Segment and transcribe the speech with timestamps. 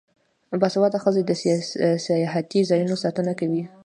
[0.61, 1.31] باسواده ښځې د
[2.05, 3.63] سیاحتي ځایونو ساتنه کوي.